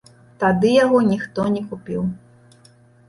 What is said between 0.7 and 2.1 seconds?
яго ніхто не купіў.